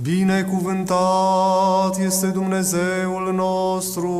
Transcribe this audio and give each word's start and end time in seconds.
Binecuvântat 0.00 1.98
este 2.04 2.26
Dumnezeul 2.26 3.32
nostru, 3.34 4.10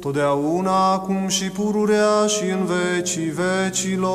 totdeauna, 0.00 0.92
acum 0.92 1.28
și 1.28 1.50
pururea 1.50 2.26
și 2.26 2.44
în 2.44 2.64
vecii 2.64 3.30
vecilor. 3.30 4.10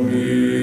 Amin. 0.00 0.62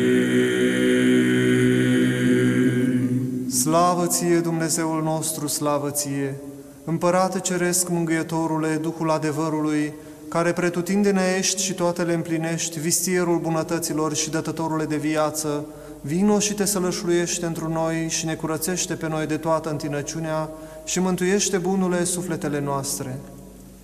Slavă 3.49 4.07
ție, 4.07 4.39
Dumnezeul 4.39 5.03
nostru, 5.03 5.47
slavă 5.47 5.89
ție! 5.89 6.35
Împărate 6.83 7.39
Ceresc, 7.39 7.89
Mângâietorule, 7.89 8.75
Duhul 8.75 9.09
adevărului, 9.09 9.93
care 10.27 10.51
pretutindene 10.51 11.35
ești 11.37 11.63
și 11.63 11.73
toate 11.73 12.03
le 12.03 12.13
împlinești, 12.13 12.79
vistierul 12.79 13.39
bunătăților 13.39 14.15
și 14.15 14.29
dătătorule 14.29 14.85
de 14.85 14.97
viață, 14.97 15.65
vino 16.01 16.39
și 16.39 16.53
te 16.53 16.65
sălășluiește 16.65 17.45
întru 17.45 17.69
noi 17.69 18.05
și 18.09 18.25
ne 18.25 18.35
curățește 18.35 18.93
pe 18.93 19.07
noi 19.07 19.25
de 19.25 19.37
toată 19.37 19.69
întinăciunea 19.69 20.49
și 20.85 20.99
mântuiește 20.99 21.57
bunule 21.57 22.03
sufletele 22.03 22.59
noastre. 22.59 23.19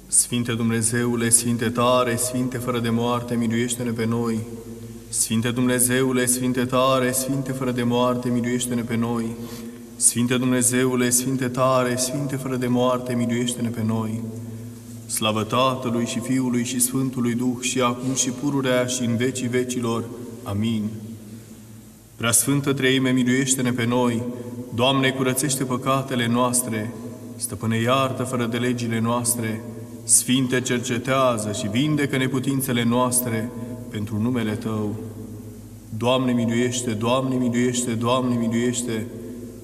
Sfinte 0.08 0.54
Dumnezeule, 0.54 1.30
Sfinte 1.30 1.70
tare, 1.70 2.16
Sfinte 2.16 2.58
fără 2.58 2.80
de 2.80 2.90
moarte, 2.90 3.36
miluiește-ne 3.36 3.92
pe 3.92 4.06
noi. 4.06 4.40
Sfinte 5.10 5.52
Dumnezeule, 5.52 6.26
Sfinte 6.26 6.66
tare, 6.66 7.12
Sfinte 7.12 7.52
fără 7.52 7.72
de 7.72 7.84
moarte, 7.84 8.30
miluiește-ne 8.30 8.82
pe 8.82 8.96
noi. 8.96 9.36
Sfinte 9.96 10.38
Dumnezeule, 10.38 11.10
Sfinte 11.10 11.48
tare, 11.48 11.96
Sfinte 11.96 12.36
fără 12.36 12.56
de 12.56 12.68
moarte, 12.68 13.14
miluiește-ne 13.14 13.70
pe 13.70 13.84
noi. 13.86 14.24
Slavă 15.14 15.44
Tatălui 15.44 16.06
și 16.06 16.20
Fiului 16.20 16.64
și 16.64 16.80
Sfântului 16.80 17.34
Duh 17.34 17.58
și 17.60 17.82
acum 17.82 18.14
și 18.14 18.30
pururea 18.30 18.86
și 18.86 19.04
în 19.04 19.16
vecii 19.16 19.48
vecilor. 19.48 20.04
Amin. 20.44 20.90
Prea 22.16 22.32
Sfântă 22.32 22.74
Treime, 22.74 23.10
miluiește-ne 23.10 23.72
pe 23.72 23.86
noi, 23.86 24.24
Doamne, 24.76 25.10
curățește 25.10 25.64
păcatele 25.64 26.28
noastre, 26.28 26.94
Stăpâne, 27.36 27.78
iartă 27.78 28.24
fără 28.24 28.46
de 28.46 28.58
legile 28.58 29.00
noastre, 29.00 29.64
Sfinte, 30.04 30.62
cercetează 30.62 31.52
și 31.52 31.68
vindecă 31.68 32.18
neputințele 32.18 32.84
noastre 32.84 33.50
pentru 33.90 34.22
numele 34.22 34.52
Tău. 34.52 34.96
Doamne, 35.98 36.32
miluiește, 36.32 36.92
Doamne, 36.92 37.36
miluiește, 37.36 37.92
Doamne, 37.92 38.36
miluiește, 38.36 39.08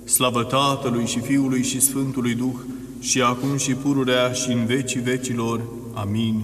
Slavă 0.04 0.44
Tatălui 0.44 1.06
și 1.06 1.20
Fiului 1.20 1.64
și 1.64 1.82
Sfântului 1.82 2.34
Duh, 2.36 2.60
și 3.00 3.22
acum 3.22 3.58
și 3.58 3.72
pururea 3.72 4.32
și 4.32 4.52
în 4.52 4.66
vecii 4.66 5.00
vecilor. 5.00 5.62
Amin. 5.94 6.42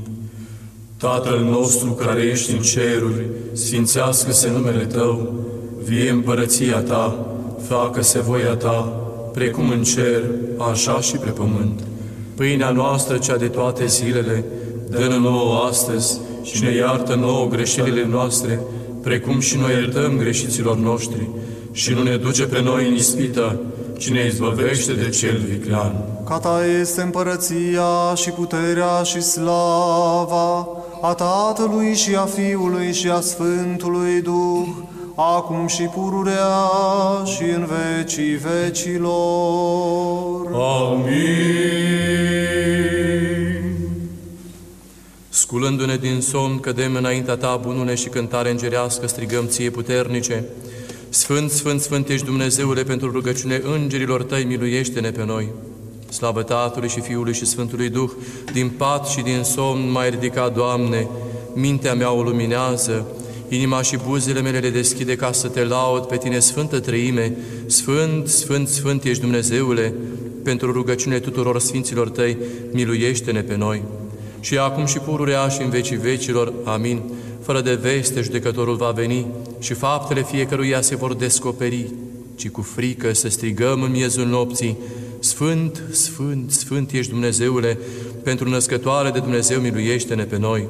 Tatăl 0.97 1.39
nostru 1.39 1.91
care 1.91 2.21
ești 2.21 2.51
în 2.51 2.61
ceruri, 2.61 3.25
sfințească-se 3.53 4.51
numele 4.51 4.85
Tău, 4.85 5.33
vie 5.83 6.09
împărăția 6.09 6.79
Ta, 6.79 7.25
facă-se 7.67 8.19
voia 8.19 8.55
Ta, 8.55 8.81
precum 9.33 9.69
în 9.69 9.83
cer, 9.83 10.23
așa 10.71 11.01
și 11.01 11.15
pe 11.15 11.29
pământ. 11.29 11.83
Pâinea 12.35 12.69
noastră, 12.69 13.17
cea 13.17 13.37
de 13.37 13.47
toate 13.47 13.85
zilele, 13.85 14.43
dă-ne 14.89 15.17
nouă 15.17 15.65
astăzi 15.69 16.19
și 16.43 16.63
ne 16.63 16.75
iartă 16.75 17.15
nouă 17.15 17.47
greșelile 17.47 18.07
noastre, 18.09 18.59
precum 19.01 19.39
și 19.39 19.57
noi 19.57 19.71
iertăm 19.71 20.17
greșiților 20.17 20.77
noștri, 20.77 21.29
și 21.71 21.93
nu 21.93 22.03
ne 22.03 22.17
duce 22.17 22.43
pe 22.43 22.61
noi 22.61 22.87
în 22.87 22.93
ispită, 22.93 23.59
ci 23.97 24.09
ne 24.09 24.25
izbăvește 24.25 24.93
de 24.93 25.09
cel 25.09 25.37
viclean. 25.37 25.95
Ca 26.25 26.37
ta 26.39 26.65
este 26.81 27.01
împărăția 27.01 28.15
și 28.15 28.29
puterea 28.29 29.03
și 29.03 29.21
slava 29.21 30.67
a 31.01 31.13
Tatălui 31.13 31.95
și 31.95 32.15
a 32.15 32.25
Fiului 32.25 32.93
și 32.93 33.09
a 33.09 33.19
Sfântului 33.19 34.21
Duh, 34.21 34.67
acum 35.15 35.67
și 35.67 35.83
pururea 35.83 36.69
și 37.25 37.43
în 37.43 37.65
vecii 37.65 38.35
vecilor. 38.35 39.15
Amin. 40.53 41.75
Sculându-ne 45.29 45.95
din 45.95 46.21
somn, 46.21 46.59
cădem 46.59 46.95
înaintea 46.95 47.35
Ta, 47.35 47.59
bunule 47.61 47.95
și 47.95 48.09
cântare 48.09 48.49
îngerească, 48.49 49.07
strigăm 49.07 49.47
Ție 49.47 49.69
puternice. 49.69 50.43
Sfânt, 51.15 51.51
Sfânt, 51.51 51.81
Sfânt 51.81 52.09
ești 52.09 52.25
Dumnezeule 52.25 52.83
pentru 52.83 53.11
rugăciune 53.11 53.61
îngerilor 53.73 54.23
Tăi, 54.23 54.43
miluiește-ne 54.43 55.11
pe 55.11 55.25
noi. 55.25 55.47
Slavă 56.09 56.43
Tatălui 56.43 56.89
și 56.89 56.99
Fiului 56.99 57.33
și 57.33 57.45
Sfântului 57.45 57.89
Duh, 57.89 58.09
din 58.53 58.69
pat 58.77 59.07
și 59.07 59.21
din 59.21 59.43
somn 59.43 59.91
mai 59.91 60.09
ridicat, 60.09 60.53
Doamne, 60.53 61.07
mintea 61.53 61.93
mea 61.93 62.11
o 62.11 62.21
luminează, 62.21 63.05
inima 63.49 63.81
și 63.81 63.97
buzele 64.07 64.41
mele 64.41 64.59
le 64.59 64.69
deschide 64.69 65.15
ca 65.15 65.31
să 65.31 65.47
Te 65.47 65.63
laud 65.63 66.03
pe 66.03 66.17
Tine, 66.17 66.39
Sfântă 66.39 66.79
Trăime, 66.79 67.37
Sfânt, 67.65 68.27
Sfânt, 68.27 68.67
Sfânt 68.67 69.03
ești 69.03 69.21
Dumnezeule, 69.21 69.93
pentru 70.43 70.71
rugăciune 70.71 71.19
tuturor 71.19 71.59
Sfinților 71.59 72.09
Tăi, 72.09 72.37
miluiește-ne 72.71 73.41
pe 73.41 73.55
noi. 73.55 73.83
Și 74.39 74.57
acum 74.57 74.85
și 74.85 74.97
pururea 74.97 75.47
și 75.47 75.61
în 75.61 75.69
vecii 75.69 75.97
vecilor. 75.97 76.53
Amin. 76.63 77.01
Fără 77.45 77.61
de 77.61 77.73
veste 77.73 78.21
judecătorul 78.21 78.75
va 78.75 78.91
veni 78.91 79.25
și 79.59 79.73
faptele 79.73 80.23
fiecăruia 80.23 80.81
se 80.81 80.95
vor 80.95 81.13
descoperi, 81.13 81.91
ci 82.35 82.49
cu 82.49 82.61
frică 82.61 83.13
să 83.13 83.29
strigăm 83.29 83.81
în 83.81 83.91
miezul 83.91 84.25
nopții, 84.25 84.77
Sfânt, 85.19 85.83
Sfânt, 85.91 86.51
Sfânt 86.51 86.91
ești 86.91 87.11
Dumnezeule, 87.11 87.77
pentru 88.23 88.49
născătoare 88.49 89.09
de 89.09 89.19
Dumnezeu 89.19 89.59
miluiește-ne 89.59 90.23
pe 90.23 90.37
noi. 90.37 90.67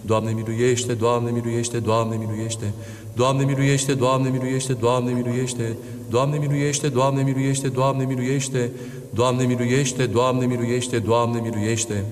Doamne 0.00 0.30
miluiește, 0.30 0.92
Doamne 0.92 1.30
miluiește, 1.30 1.78
Doamne 1.78 2.16
miluiește, 2.16 2.72
Doamne 3.14 3.44
miluiește, 3.44 3.94
Doamne 3.96 4.28
miluiește, 4.30 4.88
Doamne 6.08 6.40
miluiește, 6.40 6.88
Doamne 6.88 7.22
miluiește, 7.22 7.68
Doamne 7.68 8.04
miluiește, 8.04 8.72
Doamne 9.14 9.44
miluiește, 9.44 10.06
Doamne 10.06 10.06
miluiește, 10.06 10.06
Doamne 10.06 10.46
miluiește, 10.46 10.98
Doamne 10.98 11.40
miluiește. 11.40 12.04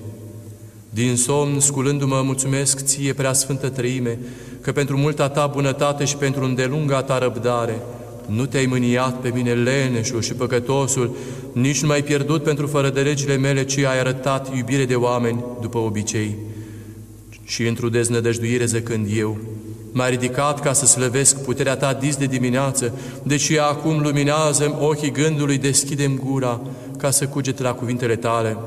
Din 0.93 1.15
somn, 1.15 1.59
sculându-mă, 1.59 2.21
mulțumesc 2.23 2.85
Ție, 2.85 3.13
Prea 3.13 3.33
Sfântă 3.33 3.69
Trăime, 3.69 4.19
că 4.61 4.71
pentru 4.71 4.97
multa 4.97 5.29
Ta 5.29 5.47
bunătate 5.47 6.05
și 6.05 6.15
pentru 6.15 6.43
îndelunga 6.43 7.01
Ta 7.01 7.17
răbdare, 7.17 7.81
nu 8.25 8.45
te-ai 8.45 8.65
mâniat 8.65 9.21
pe 9.21 9.31
mine 9.33 9.53
leneșul 9.53 10.21
și 10.21 10.33
păcătosul, 10.33 11.15
nici 11.53 11.81
nu 11.81 11.87
m-ai 11.87 12.03
pierdut 12.03 12.43
pentru 12.43 12.67
fără 12.67 12.89
de 12.89 13.01
legile 13.01 13.35
mele, 13.37 13.63
ci 13.63 13.77
ai 13.77 13.99
arătat 13.99 14.55
iubire 14.55 14.85
de 14.85 14.95
oameni 14.95 15.43
după 15.61 15.77
obicei. 15.77 16.35
Și 17.43 17.67
într-o 17.67 17.89
deznădăjduire 17.89 18.65
zăcând 18.65 19.07
eu, 19.15 19.37
m-ai 19.91 20.09
ridicat 20.09 20.59
ca 20.59 20.73
să 20.73 20.85
slăvesc 20.85 21.43
puterea 21.43 21.75
ta 21.75 21.93
dis 21.93 22.15
de 22.15 22.25
dimineață, 22.25 22.93
deci 23.23 23.51
acum 23.51 24.01
luminează 24.01 24.77
ochii 24.79 25.11
gândului, 25.11 25.57
deschidem 25.57 26.19
gura 26.23 26.61
ca 26.97 27.09
să 27.11 27.27
cuget 27.27 27.59
la 27.59 27.73
cuvintele 27.73 28.15
tale. 28.15 28.57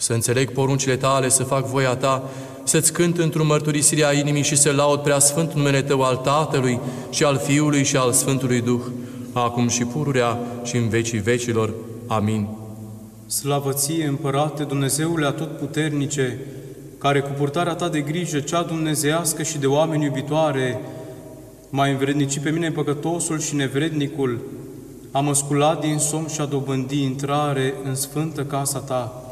Să 0.00 0.12
înțeleg 0.12 0.52
poruncile 0.52 0.96
tale, 0.96 1.28
să 1.28 1.42
fac 1.42 1.66
voia 1.66 1.96
ta, 1.96 2.22
să-ți 2.62 2.92
cânt 2.92 3.18
într-o 3.18 3.44
mărturisire 3.44 4.04
a 4.04 4.12
inimii 4.12 4.42
și 4.42 4.56
să 4.56 4.72
laud 4.72 5.00
prea 5.00 5.18
sfânt 5.18 5.52
numele 5.52 5.82
Tău 5.82 6.02
al 6.02 6.16
Tatălui 6.16 6.80
și 7.10 7.24
al 7.24 7.38
Fiului 7.38 7.84
și 7.84 7.96
al 7.96 8.12
Sfântului 8.12 8.60
Duh, 8.60 8.80
acum 9.32 9.68
și 9.68 9.84
pururea 9.84 10.38
și 10.64 10.76
în 10.76 10.88
vecii 10.88 11.18
vecilor. 11.18 11.74
Amin. 12.06 12.48
Slavă 13.26 13.72
ție, 13.72 14.06
Împărate 14.06 14.62
Dumnezeule 14.62 15.26
Atotputernice, 15.26 16.38
care 16.98 17.20
cu 17.20 17.30
purtarea 17.36 17.74
ta 17.74 17.88
de 17.88 18.00
grijă, 18.00 18.38
cea 18.38 18.62
dumnezească 18.62 19.42
și 19.42 19.58
de 19.58 19.66
oameni 19.66 20.04
iubitoare, 20.04 20.80
m-ai 21.70 21.90
învrednicit 21.90 22.42
pe 22.42 22.50
mine 22.50 22.70
păcătosul 22.70 23.40
și 23.40 23.54
nevrednicul, 23.54 24.40
am 25.10 25.28
asculat 25.28 25.80
din 25.80 25.98
somn 25.98 26.26
și 26.26 26.40
a 26.40 26.44
dobândi 26.44 27.02
intrare 27.02 27.74
în 27.84 27.94
sfântă 27.94 28.44
casa 28.44 28.78
ta. 28.78 29.27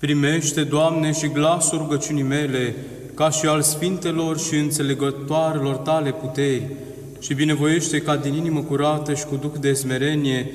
Primește, 0.00 0.62
Doamne, 0.62 1.12
și 1.12 1.28
glasul 1.28 1.78
rugăciunii 1.78 2.22
mele, 2.22 2.74
ca 3.14 3.30
și 3.30 3.46
al 3.46 3.62
sfintelor 3.62 4.38
și 4.38 4.56
înțelegătoarelor 4.56 5.74
tale 5.74 6.12
puteri, 6.12 6.68
și 7.18 7.34
binevoiește 7.34 8.02
ca 8.02 8.16
din 8.16 8.34
inimă 8.34 8.60
curată 8.60 9.14
și 9.14 9.24
cu 9.24 9.36
duc 9.36 9.56
de 9.56 9.72
smerenie 9.72 10.52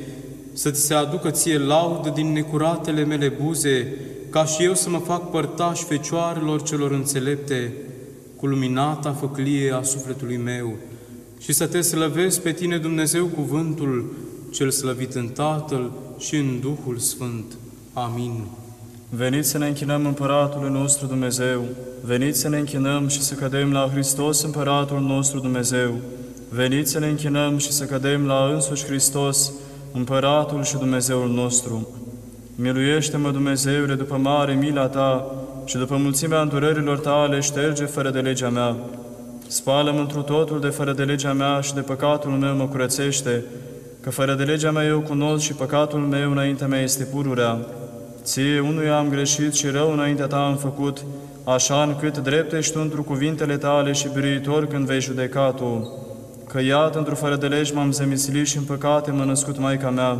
să 0.53 0.71
ți 0.71 0.81
se 0.81 0.93
aducă 0.93 1.29
ție 1.29 1.57
laudă 1.57 2.09
din 2.09 2.31
necuratele 2.31 3.03
mele 3.03 3.27
buze, 3.27 3.93
ca 4.29 4.45
și 4.45 4.63
eu 4.63 4.73
să 4.73 4.89
mă 4.89 4.97
fac 4.97 5.29
părtaș 5.29 5.79
fecioarelor 5.79 6.63
celor 6.63 6.91
înțelepte, 6.91 7.73
cu 8.35 8.45
luminata 8.45 9.11
făclie 9.11 9.71
a 9.71 9.81
sufletului 9.81 10.37
meu, 10.37 10.75
și 11.39 11.53
să 11.53 11.67
te 11.67 11.81
slăvesc 11.81 12.41
pe 12.41 12.51
tine, 12.51 12.77
Dumnezeu, 12.77 13.25
cuvântul, 13.25 14.13
cel 14.51 14.71
slăvit 14.71 15.13
în 15.13 15.27
Tatăl 15.27 15.91
și 16.19 16.35
în 16.35 16.59
Duhul 16.59 16.97
Sfânt. 16.97 17.45
Amin. 17.93 18.45
Veniți 19.17 19.49
să 19.49 19.57
ne 19.57 19.67
închinăm 19.67 20.05
Împăratului 20.05 20.69
nostru 20.69 21.07
Dumnezeu, 21.07 21.63
veniți 22.03 22.39
să 22.39 22.49
ne 22.49 22.57
închinăm 22.57 23.07
și 23.07 23.21
să 23.21 23.33
cădem 23.33 23.71
la 23.71 23.89
Hristos 23.91 24.41
Împăratul 24.41 24.99
nostru 24.99 25.39
Dumnezeu, 25.39 25.93
veniți 26.49 26.91
să 26.91 26.99
ne 26.99 27.07
închinăm 27.07 27.57
și 27.57 27.71
să 27.71 27.85
cădem 27.85 28.25
la 28.25 28.49
însuși 28.53 28.85
Hristos, 28.85 29.51
Împăratul 29.93 30.63
și 30.63 30.77
Dumnezeul 30.77 31.29
nostru. 31.29 31.87
Miluiește-mă, 32.55 33.31
Dumnezeule, 33.31 33.93
după 33.93 34.15
mare 34.15 34.53
mila 34.53 34.87
Ta 34.87 35.25
și 35.65 35.77
după 35.77 35.95
mulțimea 35.95 36.41
îndurărilor 36.41 36.99
Tale, 36.99 37.39
șterge 37.39 37.85
fără 37.85 38.09
de 38.09 38.19
legea 38.19 38.49
mea. 38.49 38.75
Spală-mă 39.47 39.99
întru 39.99 40.21
totul 40.21 40.59
de 40.59 40.67
fără 40.69 40.93
de 40.93 41.03
legea 41.03 41.33
mea 41.33 41.61
și 41.61 41.73
de 41.73 41.81
păcatul 41.81 42.31
meu 42.31 42.55
mă 42.55 42.67
curățește, 42.67 43.43
că 44.01 44.09
fără 44.09 44.33
de 44.33 44.43
legea 44.43 44.71
mea 44.71 44.85
eu 44.85 44.99
cunosc 44.99 45.43
și 45.43 45.53
păcatul 45.53 45.99
meu 45.99 46.31
înaintea 46.31 46.67
mea 46.67 46.81
este 46.81 47.03
pururea. 47.03 47.59
Ție 48.25 48.59
unuia 48.59 48.97
am 48.97 49.09
greșit 49.09 49.53
și 49.53 49.67
rău 49.67 49.91
înaintea 49.91 50.25
ta 50.25 50.45
am 50.45 50.55
făcut, 50.55 51.05
așa 51.43 51.83
încât 51.83 52.17
drept 52.17 52.53
ești 52.53 52.77
întru 52.77 53.03
cuvintele 53.03 53.57
tale 53.57 53.91
și 53.91 54.09
biruitor 54.13 54.65
când 54.67 54.85
vei 54.85 55.01
judeca 55.01 55.51
tu. 55.51 55.93
Că 56.47 56.61
iată, 56.61 56.97
într-o 56.97 57.15
fără 57.15 57.35
de 57.35 57.47
legi 57.47 57.73
m-am 57.73 57.91
zemislit 57.91 58.47
și 58.47 58.57
în 58.57 58.63
păcate 58.63 59.11
m-a 59.11 59.23
născut 59.23 59.59
Maica 59.59 59.89
mea. 59.89 60.17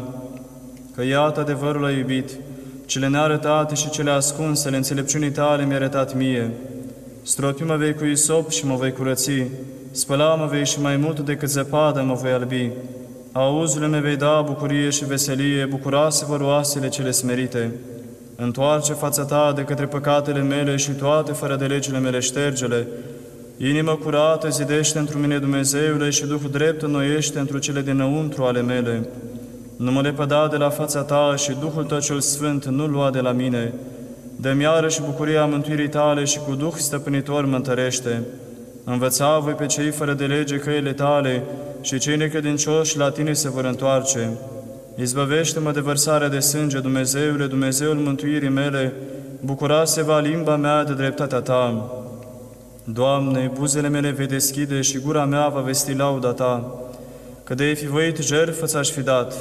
Că 0.96 1.04
iată 1.04 1.40
adevărul 1.40 1.86
a 1.86 1.92
iubit, 1.92 2.30
cele 2.86 3.08
nearătate 3.08 3.76
și 3.76 3.90
cele 3.90 4.12
ascunsele 4.12 4.76
înțelepciunii 4.76 5.32
tale 5.32 5.66
mi-a 5.66 5.76
arătat 5.76 6.16
mie. 6.16 6.52
Stropi-mă 7.24 7.76
vei 7.76 7.94
cu 7.94 8.06
isop 8.06 8.50
și 8.50 8.66
mă 8.66 8.76
vei 8.76 8.92
curăți, 8.92 9.44
spăla-mă 9.92 10.48
vei 10.52 10.66
și 10.66 10.82
mai 10.82 10.98
mult 10.98 11.20
decât 11.20 11.50
zăpadă 11.50 12.02
mă 12.02 12.14
voi 12.14 12.32
albi. 12.32 12.72
Auzule 13.32 13.88
me 13.88 14.00
vei 14.00 14.16
da 14.16 14.44
bucurie 14.46 14.90
și 14.90 15.06
veselie, 15.06 15.66
bucuroase-vă 15.66 16.36
roasele 16.36 16.90
cele 16.90 17.12
smerite. 17.12 17.72
Întoarce 18.36 18.94
fața 18.94 19.24
ta 19.24 19.54
de 19.56 19.62
către 19.62 19.86
păcatele 19.86 20.42
mele 20.42 20.76
și 20.76 20.92
toate 20.92 21.32
fără 21.32 21.56
de 21.56 21.66
legile 21.66 22.00
mele 22.00 22.20
ștergele. 22.20 22.88
Inimă 23.58 24.00
curată 24.04 24.50
zidește 24.50 25.00
într 25.00 25.18
mine 25.18 25.38
Dumnezeule 25.38 26.10
și 26.10 26.26
Duhul 26.26 26.50
drept 26.52 26.82
înnoiește 26.82 27.40
într 27.40 27.60
cele 27.60 27.82
dinăuntru 27.82 28.44
ale 28.44 28.62
mele. 28.62 29.10
Nu 29.78 29.92
mă 29.92 30.02
lepăda 30.02 30.48
de 30.48 30.58
la 30.58 30.70
fața 30.70 31.02
ta 31.02 31.34
și 31.36 31.56
Duhul 31.60 31.84
tău 31.84 32.00
cel 32.00 32.20
Sfânt 32.20 32.66
nu 32.66 32.86
lua 32.86 33.12
de 33.12 33.20
la 33.20 33.32
mine. 33.32 33.74
De 34.36 34.58
iară 34.62 34.88
și 34.90 35.02
bucuria 35.02 35.46
mântuirii 35.46 35.90
tale 35.90 36.24
și 36.24 36.40
cu 36.48 36.56
Duh 36.56 36.74
stăpânitor 36.76 37.46
mă 37.46 37.56
întărește. 37.56 38.22
Învăța 38.84 39.40
voi 39.40 39.54
pe 39.54 39.66
cei 39.66 39.90
fără 39.90 40.14
de 40.14 40.26
lege 40.26 40.58
căile 40.58 40.94
tale 40.94 41.44
și 41.82 42.00
cei 42.00 42.18
necredincioși 42.18 42.98
la 42.98 43.10
tine 43.10 43.34
se 43.34 43.50
vor 43.50 43.66
întoarce. 43.66 44.30
Izbăvește-mă 44.96 45.72
de 45.72 45.80
vărsarea 45.80 46.30
de 46.30 46.40
sânge, 46.40 46.80
Dumnezeule, 46.80 47.46
Dumnezeul 47.46 47.96
mântuirii 47.96 48.50
mele, 48.50 48.94
bucura-se 49.40 50.04
va 50.04 50.20
limba 50.20 50.56
mea 50.56 50.84
de 50.84 50.94
dreptatea 50.94 51.40
Ta. 51.40 51.92
Doamne, 52.84 53.52
buzele 53.54 53.88
mele 53.88 54.10
vei 54.10 54.28
deschide 54.28 54.82
și 54.82 55.00
gura 55.00 55.26
mea 55.26 55.48
va 55.48 55.60
vesti 55.60 55.94
lauda 55.94 56.32
Ta. 56.32 56.80
Că 57.44 57.54
de 57.54 57.74
fi 57.74 57.88
voit 57.88 58.18
jertfă 58.18 58.66
ți-aș 58.66 58.90
fi 58.90 59.02
dat, 59.02 59.34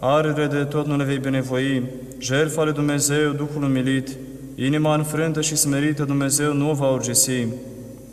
arere 0.00 0.46
de 0.46 0.64
tot 0.64 0.86
nu 0.86 0.96
le 0.96 1.04
vei 1.04 1.18
binevoi, 1.18 1.82
jertfa 2.18 2.64
lui 2.64 2.72
Dumnezeu, 2.72 3.30
Duhul 3.30 3.62
umilit, 3.62 4.08
inima 4.54 4.94
înfrântă 4.94 5.40
și 5.40 5.56
smerită 5.56 6.04
Dumnezeu 6.04 6.52
nu 6.52 6.70
o 6.70 6.72
va 6.72 6.90
urgisi. 6.90 7.46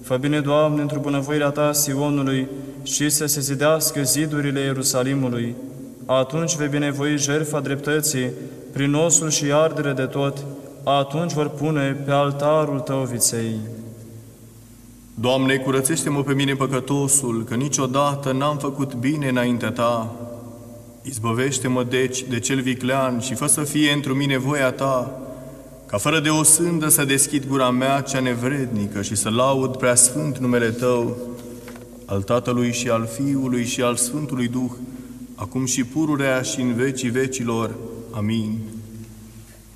Fă 0.04 0.18
bine, 0.18 0.40
Doamne, 0.40 0.82
într-o 0.82 1.00
bunăvoirea 1.00 1.50
Ta 1.50 1.72
Sionului 1.74 2.48
și 2.84 3.10
să 3.10 3.26
se 3.26 3.40
zidească 3.40 4.02
zidurile 4.04 4.60
Ierusalimului, 4.60 5.56
atunci 6.06 6.56
vei 6.56 6.68
binevoi 6.68 7.18
jertfa 7.18 7.60
dreptății, 7.60 8.30
prin 8.74 8.94
osul 8.94 9.30
și 9.30 9.52
ardere 9.52 9.92
de 9.92 10.06
tot, 10.06 10.46
atunci 10.84 11.34
vor 11.34 11.50
pune 11.50 12.02
pe 12.06 12.12
altarul 12.12 12.80
tău 12.80 13.04
viței. 13.04 13.56
Doamne, 15.14 15.58
curățește-mă 15.58 16.24
pe 16.24 16.34
mine 16.34 16.54
păcătosul, 16.54 17.44
că 17.44 17.56
niciodată 17.56 18.32
n-am 18.32 18.58
făcut 18.58 18.94
bine 18.94 19.28
înaintea 19.28 19.72
Ta. 19.72 20.16
Izbăvește-mă 21.02 21.84
deci 21.84 22.24
de 22.24 22.40
cel 22.40 22.62
viclean 22.62 23.20
și 23.20 23.34
fă 23.34 23.46
să 23.46 23.62
fie 23.62 23.92
într 23.92 24.12
mine 24.12 24.38
voia 24.38 24.72
Ta, 24.72 25.22
ca 25.86 25.98
fără 25.98 26.20
de 26.20 26.30
o 26.30 26.44
sândă 26.44 26.88
să 26.88 27.06
deschid 27.06 27.48
gura 27.48 27.70
mea 27.70 28.02
cea 28.02 28.20
nevrednică 28.20 29.02
și 29.02 29.16
să 29.16 29.30
laud 29.30 29.76
prea 29.76 29.96
sfânt 29.96 30.38
numele 30.38 30.70
Tău, 30.70 31.18
al 32.06 32.22
Tatălui 32.22 32.72
și 32.72 32.90
al 32.90 33.10
Fiului 33.14 33.66
și 33.66 33.82
al 33.82 33.96
Sfântului 33.96 34.48
Duh, 34.48 34.72
acum 35.42 35.66
și 35.66 35.84
pururea 35.84 36.42
și 36.42 36.60
în 36.60 36.74
vecii 36.74 37.10
vecilor. 37.10 37.76
Amin. 38.12 38.60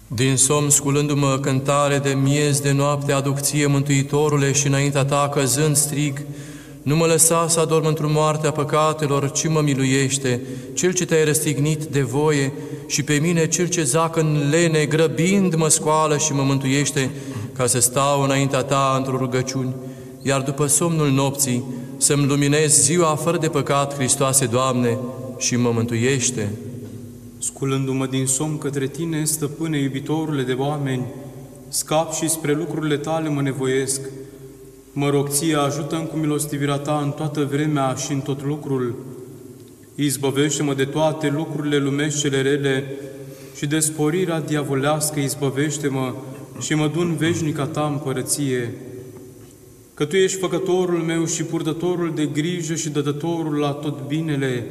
Din 0.07 0.35
somn 0.35 0.69
sculându-mă 0.69 1.39
cântare 1.41 1.97
de 1.97 2.09
miez 2.09 2.59
de 2.59 2.71
noapte, 2.71 3.11
aduc 3.11 3.39
ție, 3.39 3.65
Mântuitorule, 3.65 4.51
și 4.51 4.67
înaintea 4.67 5.05
ta 5.05 5.29
căzând 5.33 5.75
strig, 5.75 6.21
nu 6.81 6.95
mă 6.95 7.05
lăsa 7.05 7.47
să 7.47 7.59
adorm 7.59 7.85
într-o 7.85 8.09
moarte 8.09 8.47
a 8.47 8.51
păcatelor, 8.51 9.31
ci 9.31 9.47
mă 9.47 9.61
miluiește, 9.61 10.41
Cel 10.73 10.93
ce 10.93 11.05
te-ai 11.05 11.25
răstignit 11.25 11.83
de 11.83 12.01
voie, 12.01 12.53
și 12.87 13.03
pe 13.03 13.19
mine 13.21 13.47
Cel 13.47 13.67
ce 13.67 13.83
zac 13.83 14.15
în 14.15 14.49
lene, 14.49 14.85
grăbind 14.85 15.55
mă 15.55 15.67
scoală 15.67 16.17
și 16.17 16.33
mă 16.33 16.43
mântuiește, 16.43 17.11
ca 17.53 17.65
să 17.65 17.79
stau 17.79 18.21
înaintea 18.21 18.63
ta 18.63 18.95
într-o 18.97 19.17
rugăciuni, 19.17 19.75
iar 20.21 20.41
după 20.41 20.65
somnul 20.65 21.09
nopții 21.09 21.63
să-mi 21.97 22.25
luminez 22.25 22.81
ziua 22.81 23.15
fără 23.15 23.37
de 23.37 23.47
păcat, 23.47 23.93
Hristoase, 23.93 24.45
Doamne, 24.45 24.97
și 25.37 25.55
mă 25.55 25.71
mântuiește. 25.71 26.49
Sculându-mă 27.37 28.05
din 28.05 28.25
somn 28.25 28.57
către 28.57 28.87
Tine, 28.87 29.23
stăpâne, 29.23 29.79
iubitorule 29.79 30.43
de 30.43 30.53
oameni, 30.53 31.05
scap 31.67 32.13
și 32.13 32.29
spre 32.29 32.53
lucrurile 32.53 32.97
Tale 32.97 33.29
mă 33.29 33.41
nevoiesc. 33.41 34.01
Mă 34.93 35.09
rog 35.09 35.29
Ție, 35.29 35.55
ajută-mi 35.55 36.07
cu 36.07 36.17
milostivirea 36.17 36.77
Ta 36.77 37.01
în 37.03 37.11
toată 37.11 37.47
vremea 37.51 37.93
și 37.93 38.11
în 38.11 38.19
tot 38.19 38.45
lucrul. 38.45 38.95
Izbăvește-mă 39.95 40.73
de 40.73 40.85
toate 40.85 41.29
lucrurile 41.35 41.77
lumești 41.77 42.19
cele 42.19 42.41
rele 42.41 42.83
și 43.55 43.65
de 43.65 43.79
sporirea 43.79 44.41
diavolească 44.41 45.19
izbăvește-mă 45.19 46.13
și 46.59 46.73
mă 46.73 46.87
dun 46.87 47.15
veșnica 47.15 47.65
Ta 47.65 47.85
împărăție. 47.91 48.73
Că 49.93 50.05
Tu 50.05 50.15
ești 50.15 50.39
făcătorul 50.39 50.99
meu 50.99 51.25
și 51.25 51.43
purtătorul 51.43 52.11
de 52.15 52.25
grijă 52.25 52.75
și 52.75 52.89
dădătorul 52.89 53.55
la 53.57 53.71
tot 53.71 54.07
binele, 54.07 54.65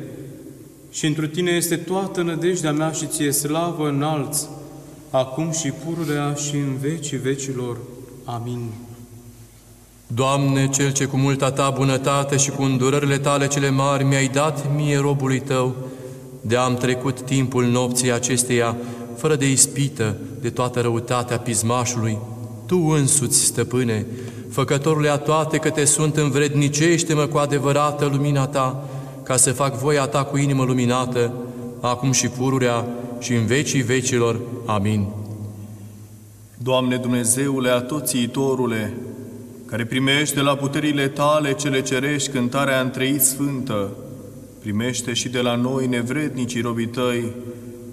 și 0.94 1.06
întru 1.06 1.26
Tine 1.26 1.50
este 1.50 1.76
toată 1.76 2.22
nădejdea 2.22 2.72
mea 2.72 2.90
și 2.90 3.06
Ție 3.06 3.30
slavă 3.30 3.88
înalți, 3.88 4.48
acum 5.10 5.50
și 5.50 5.72
pururea 5.84 6.34
și 6.34 6.56
în 6.56 6.76
vecii 6.80 7.18
vecilor. 7.18 7.76
Amin. 8.24 8.60
Doamne, 10.06 10.68
Cel 10.68 10.92
ce 10.92 11.04
cu 11.04 11.16
multa 11.16 11.50
Ta 11.50 11.70
bunătate 11.70 12.36
și 12.36 12.50
cu 12.50 12.62
îndurările 12.62 13.18
Tale 13.18 13.46
cele 13.46 13.70
mari 13.70 14.04
mi-ai 14.04 14.28
dat 14.28 14.74
mie 14.74 14.98
robului 14.98 15.40
Tău, 15.40 15.74
de 16.40 16.56
am 16.56 16.76
trecut 16.76 17.20
timpul 17.20 17.64
nopții 17.64 18.12
acesteia, 18.12 18.76
fără 19.16 19.36
de 19.36 19.50
ispită, 19.50 20.16
de 20.40 20.50
toată 20.50 20.80
răutatea 20.80 21.38
pismașului, 21.38 22.18
Tu 22.66 22.78
însuți, 22.78 23.44
stăpâne, 23.44 24.06
făcătorule 24.50 25.08
a 25.08 25.16
toate 25.16 25.58
că 25.58 25.70
te 25.70 25.84
sunt 25.84 26.16
învrednicește-mă 26.16 27.26
cu 27.26 27.36
adevărată 27.36 28.04
lumina 28.12 28.46
Ta, 28.46 28.88
ca 29.24 29.36
să 29.36 29.52
fac 29.52 29.78
voia 29.78 30.06
Ta 30.06 30.24
cu 30.24 30.36
inimă 30.36 30.64
luminată, 30.64 31.32
acum 31.80 32.12
și 32.12 32.28
pururea 32.28 32.86
și 33.18 33.32
în 33.34 33.46
vecii 33.46 33.82
vecilor. 33.82 34.40
Amin. 34.66 35.06
Doamne 36.58 36.96
Dumnezeule, 36.96 37.70
atoțiitorule, 37.70 38.94
care 39.66 39.84
primește 39.84 40.40
la 40.40 40.56
puterile 40.56 41.08
Tale 41.08 41.54
cele 41.54 41.82
cerești 41.82 42.30
cântarea 42.30 42.80
întreit 42.80 43.22
sfântă, 43.22 43.90
primește 44.60 45.12
și 45.12 45.28
de 45.28 45.40
la 45.40 45.54
noi 45.54 45.86
nevrednicii 45.86 46.60
robii 46.60 46.86
Tăi, 46.86 47.32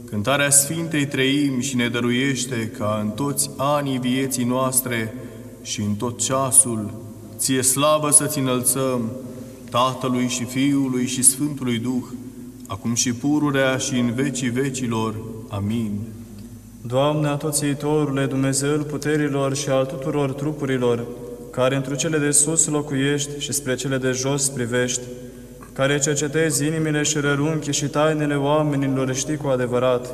cântarea 0.09 0.49
Sfintei 0.49 1.05
Treim 1.05 1.59
și 1.59 1.75
ne 1.75 1.87
dăruiește 1.87 2.71
ca 2.77 2.99
în 3.03 3.09
toți 3.09 3.49
anii 3.57 3.99
vieții 3.99 4.43
noastre 4.43 5.13
și 5.61 5.81
în 5.81 5.93
tot 5.93 6.19
ceasul, 6.19 6.93
Ție 7.37 7.61
slavă 7.61 8.09
să-ți 8.09 8.39
înălțăm, 8.39 9.11
Tatălui 9.71 10.27
și 10.27 10.43
Fiului 10.43 11.05
și 11.05 11.21
Sfântului 11.23 11.77
Duh, 11.77 12.03
acum 12.67 12.93
și 12.93 13.13
pururea 13.13 13.77
și 13.77 13.99
în 13.99 14.13
vecii 14.13 14.49
vecilor. 14.49 15.15
Amin. 15.49 15.99
Doamne, 16.81 17.27
atoțiitorule, 17.27 18.25
Dumnezeul 18.25 18.83
puterilor 18.83 19.55
și 19.55 19.69
al 19.69 19.85
tuturor 19.85 20.33
trupurilor, 20.33 21.05
care 21.51 21.75
într 21.75 21.95
cele 21.95 22.17
de 22.17 22.31
sus 22.31 22.67
locuiești 22.67 23.39
și 23.39 23.53
spre 23.53 23.75
cele 23.75 23.97
de 23.97 24.11
jos 24.11 24.49
privești, 24.49 25.01
care 25.73 25.99
cercetezi 25.99 26.65
inimile 26.65 27.03
și 27.03 27.19
rărunchi 27.19 27.71
și 27.71 27.87
tainele 27.87 28.35
oamenilor 28.35 29.13
știi 29.13 29.37
cu 29.37 29.47
adevărat, 29.47 30.13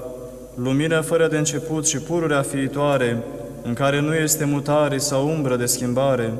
luminea 0.55 1.01
fără 1.01 1.27
de 1.27 1.37
început 1.37 1.87
și 1.87 1.97
pururea 1.97 2.41
fiitoare, 2.41 3.23
în 3.63 3.73
care 3.73 4.01
nu 4.01 4.15
este 4.15 4.45
mutare 4.45 4.97
sau 4.97 5.29
umbră 5.29 5.55
de 5.55 5.65
schimbare, 5.65 6.33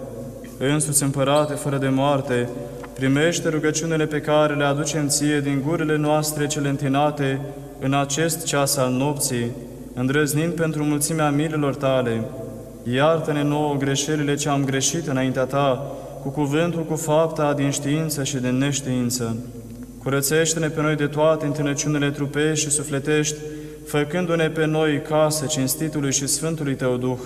însuți 0.58 1.04
împărate 1.04 1.54
fără 1.54 1.78
de 1.78 1.90
moarte, 1.90 2.50
primește 2.98 3.50
rugăciunile 3.50 4.06
pe 4.06 4.22
care 4.22 4.54
le 4.56 4.64
aducem 4.64 5.08
ție 5.08 5.40
din 5.40 5.64
gurile 5.68 5.98
noastre 5.98 6.48
cele 6.48 6.70
întinate 6.70 7.42
în 7.80 7.94
acest 7.94 8.46
ceas 8.46 8.76
al 8.76 8.92
nopții, 8.92 9.52
îndrăznind 9.94 10.54
pentru 10.54 10.84
mulțimea 10.84 11.30
mililor 11.30 11.76
tale. 11.76 12.22
Iartă-ne 12.94 13.44
nouă 13.44 13.76
greșelile 13.76 14.36
ce 14.36 14.50
am 14.50 14.64
greșit 14.64 15.08
înaintea 15.08 15.44
ta, 15.44 15.92
cu 16.22 16.30
cuvântul, 16.30 16.84
cu 16.84 16.96
fapta, 16.96 17.54
din 17.54 17.70
știință 17.70 18.24
și 18.24 18.38
din 18.38 18.58
neștiință. 18.58 19.38
Curățește-ne 20.04 20.68
pe 20.68 20.82
noi 20.82 20.96
de 20.96 21.08
toate 21.08 21.46
întâlnăciunile 21.46 22.10
trupești 22.10 22.66
și 22.66 22.72
sufletești, 22.72 23.36
făcându-ne 23.86 24.50
pe 24.50 24.66
noi 24.66 25.02
casă 25.02 25.46
cinstitului 25.46 26.12
și 26.12 26.28
Sfântului 26.28 26.76
Tău 26.76 26.98
Duh, 26.98 27.20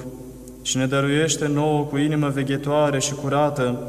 și 0.62 0.78
ne 0.78 0.86
dăruiește 0.86 1.48
nouă 1.48 1.84
cu 1.84 1.98
inimă 1.98 2.28
veghetoare 2.28 3.00
și 3.00 3.13
curată, 3.13 3.80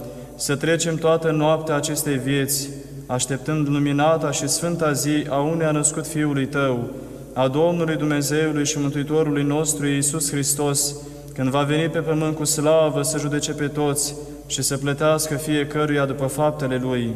să 0.42 0.56
trecem 0.56 0.96
toată 0.96 1.30
noaptea 1.30 1.74
acestei 1.74 2.16
vieți, 2.16 2.68
așteptând 3.06 3.68
luminata 3.68 4.30
și 4.30 4.48
sfânta 4.48 4.92
zi 4.92 5.26
a 5.28 5.40
unei 5.40 5.66
a 5.66 5.70
născut 5.70 6.06
Fiului 6.06 6.46
Tău, 6.46 6.90
a 7.32 7.48
Domnului 7.48 7.96
Dumnezeului 7.96 8.64
și 8.64 8.78
Mântuitorului 8.78 9.42
nostru 9.42 9.86
Iisus 9.86 10.30
Hristos, 10.30 10.94
când 11.34 11.48
va 11.48 11.62
veni 11.62 11.88
pe 11.88 11.98
pământ 11.98 12.36
cu 12.36 12.44
slavă 12.44 13.02
să 13.02 13.18
judece 13.18 13.52
pe 13.52 13.66
toți 13.66 14.14
și 14.46 14.62
să 14.62 14.76
plătească 14.76 15.34
fiecăruia 15.34 16.04
după 16.04 16.26
faptele 16.26 16.78
Lui, 16.82 17.10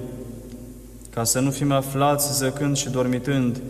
ca 1.10 1.24
să 1.24 1.40
nu 1.40 1.50
fim 1.50 1.72
aflați 1.72 2.38
zăcând 2.38 2.76
și 2.76 2.90
dormitând, 2.90 3.60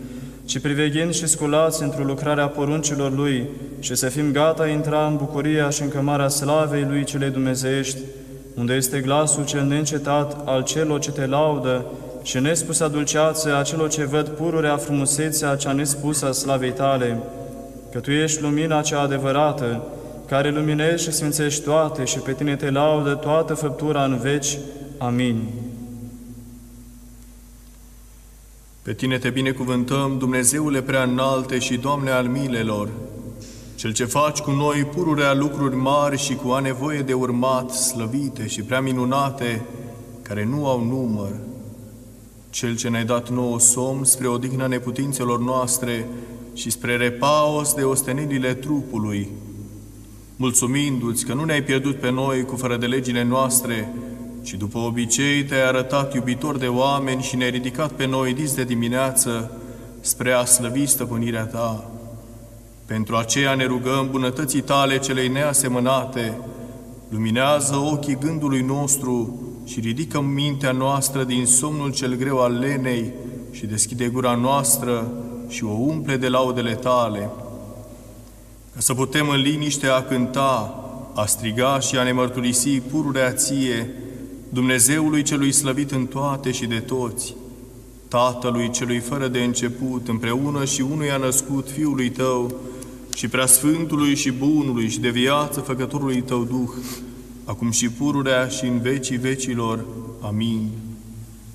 ci 0.45 0.59
priveghind 0.59 1.13
și 1.13 1.27
sculați 1.27 1.83
într-o 1.83 2.03
lucrare 2.03 2.41
a 2.41 2.47
poruncilor 2.47 3.15
Lui 3.15 3.47
și 3.79 3.95
să 3.95 4.09
fim 4.09 4.31
gata 4.31 4.67
intra 4.67 5.07
în 5.07 5.15
bucuria 5.15 5.69
și 5.69 5.81
în 5.81 5.89
cămarea 5.89 6.27
slavei 6.27 6.85
Lui 6.89 7.03
cele 7.03 7.27
dumnezeiești, 7.27 7.99
unde 8.57 8.73
este 8.73 8.99
glasul 8.99 9.45
cel 9.45 9.65
neîncetat 9.65 10.47
al 10.47 10.63
celor 10.63 10.99
ce 10.99 11.11
te 11.11 11.25
laudă 11.25 11.85
și 12.23 12.39
nespusă 12.39 12.87
dulceață 12.87 13.55
a 13.55 13.61
celor 13.61 13.89
ce 13.89 14.05
văd 14.05 14.27
pururea 14.27 14.77
frumusețea 14.77 15.55
cea 15.55 15.71
nespusă 15.71 16.25
a 16.25 16.31
slavei 16.31 16.71
tale, 16.71 17.19
că 17.91 17.99
Tu 17.99 18.11
ești 18.11 18.41
lumina 18.41 18.81
cea 18.81 18.99
adevărată, 18.99 19.83
care 20.27 20.51
luminezi 20.51 21.03
și 21.03 21.11
sfințești 21.11 21.63
toate 21.63 22.03
și 22.03 22.19
pe 22.19 22.33
Tine 22.33 22.55
te 22.55 22.69
laudă 22.69 23.13
toată 23.13 23.53
făptura 23.53 24.03
în 24.03 24.17
veci. 24.17 24.57
Amin. 24.97 25.43
Pe 28.81 28.93
Tine 28.93 29.17
te 29.17 29.29
binecuvântăm, 29.29 30.17
Dumnezeule 30.17 30.81
prea 30.81 31.03
înalte 31.03 31.59
și 31.59 31.77
Doamne 31.77 32.11
al 32.11 32.25
milelor, 32.25 32.89
Cel 33.77 33.93
ce 33.93 34.05
faci 34.05 34.39
cu 34.39 34.51
noi 34.51 34.83
pururea 34.95 35.33
lucruri 35.33 35.75
mari 35.75 36.17
și 36.17 36.35
cu 36.35 36.49
a 36.49 36.59
nevoie 36.59 37.01
de 37.01 37.13
urmat, 37.13 37.71
slăvite 37.71 38.47
și 38.47 38.61
prea 38.61 38.81
minunate, 38.81 39.65
care 40.21 40.45
nu 40.45 40.67
au 40.67 40.83
număr. 40.83 41.29
Cel 42.49 42.75
ce 42.75 42.89
ne-ai 42.89 43.05
dat 43.05 43.29
nouă 43.29 43.59
somn 43.59 44.03
spre 44.03 44.27
odihna 44.27 44.67
neputințelor 44.67 45.39
noastre 45.39 46.07
și 46.53 46.69
spre 46.69 46.95
repaos 46.95 47.73
de 47.73 47.83
ostenelile 47.83 48.53
trupului, 48.53 49.29
mulțumindu-ți 50.35 51.25
că 51.25 51.33
nu 51.33 51.43
ne-ai 51.43 51.63
pierdut 51.63 51.99
pe 51.99 52.11
noi 52.11 52.45
cu 52.45 52.55
fără 52.55 52.77
de 52.77 52.85
legile 52.85 53.23
noastre, 53.23 53.93
și 54.43 54.57
după 54.57 54.77
obicei 54.77 55.43
te-ai 55.43 55.67
arătat 55.67 56.13
iubitor 56.13 56.57
de 56.57 56.67
oameni 56.67 57.21
și 57.21 57.35
ne-ai 57.35 57.49
ridicat 57.49 57.91
pe 57.91 58.05
noi 58.05 58.33
dis 58.33 58.53
de 58.53 58.63
dimineață 58.63 59.51
spre 59.99 60.31
a 60.31 60.45
slăvi 60.45 60.85
stăpânirea 60.85 61.45
ta. 61.45 61.91
Pentru 62.87 63.15
aceea 63.15 63.55
ne 63.55 63.65
rugăm 63.65 64.07
bunătății 64.11 64.61
tale 64.61 64.99
celei 64.99 65.27
neasemănate, 65.27 66.37
luminează 67.09 67.75
ochii 67.75 68.17
gândului 68.19 68.61
nostru 68.61 69.41
și 69.65 69.79
ridică 69.79 70.21
mintea 70.21 70.71
noastră 70.71 71.23
din 71.23 71.45
somnul 71.45 71.91
cel 71.91 72.15
greu 72.15 72.39
al 72.39 72.53
lenei 72.53 73.11
și 73.51 73.65
deschide 73.65 74.07
gura 74.07 74.35
noastră 74.35 75.11
și 75.47 75.63
o 75.63 75.71
umple 75.71 76.17
de 76.17 76.27
laudele 76.27 76.73
tale, 76.73 77.29
ca 78.73 78.79
să 78.79 78.93
putem 78.93 79.29
în 79.29 79.41
liniște 79.41 79.87
a 79.87 80.03
cânta, 80.03 80.83
a 81.15 81.25
striga 81.25 81.79
și 81.79 81.97
a 81.97 82.03
ne 82.03 82.11
mărturisi 82.11 82.79
pururea 82.79 83.31
ție, 83.31 83.89
Dumnezeului 84.49 85.23
celui 85.23 85.51
slăvit 85.51 85.91
în 85.91 86.05
toate 86.05 86.51
și 86.51 86.65
de 86.65 86.79
toți, 86.79 87.35
Tatălui 88.07 88.69
celui 88.69 88.99
fără 88.99 89.27
de 89.27 89.39
început, 89.39 90.07
împreună 90.07 90.65
și 90.65 90.81
unui 90.81 91.11
a 91.11 91.17
născut 91.17 91.69
Fiului 91.69 92.09
Tău, 92.09 92.53
și 93.17 93.27
preasfântului 93.27 94.15
și 94.15 94.31
bunului 94.31 94.89
și 94.89 94.99
de 94.99 95.09
viață 95.09 95.59
făcătorului 95.59 96.21
Tău 96.21 96.43
Duh, 96.43 96.69
acum 97.43 97.71
și 97.71 97.89
pururea 97.89 98.47
și 98.47 98.65
în 98.65 98.79
vecii 98.79 99.17
vecilor. 99.17 99.85
Amin. 100.21 100.69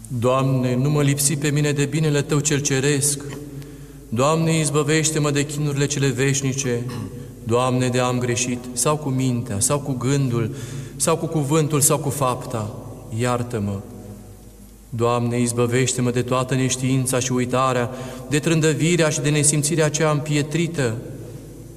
Doamne, 0.08 0.76
nu 0.76 0.90
mă 0.90 1.02
lipsi 1.02 1.36
pe 1.36 1.50
mine 1.50 1.72
de 1.72 1.84
binele 1.84 2.22
Tău 2.22 2.38
cel 2.38 2.60
ceresc. 2.60 3.22
Doamne, 4.08 4.58
izbăvește-mă 4.58 5.30
de 5.30 5.46
chinurile 5.46 5.86
cele 5.86 6.08
veșnice. 6.08 6.86
Doamne, 7.44 7.88
de 7.88 7.98
am 7.98 8.18
greșit, 8.18 8.58
sau 8.72 8.96
cu 8.96 9.08
mintea, 9.08 9.60
sau 9.60 9.78
cu 9.78 9.92
gândul, 9.92 10.54
sau 10.96 11.16
cu 11.16 11.26
cuvântul, 11.26 11.80
sau 11.80 11.98
cu 11.98 12.08
fapta 12.08 12.76
iartă-mă. 13.18 13.80
Doamne, 14.88 15.40
izbăvește-mă 15.40 16.10
de 16.10 16.22
toată 16.22 16.54
neștiința 16.54 17.18
și 17.18 17.32
uitarea, 17.32 17.90
de 18.28 18.38
trândăvirea 18.38 19.08
și 19.08 19.20
de 19.20 19.30
nesimțirea 19.30 19.90
cea 19.90 20.10
împietrită. 20.10 20.96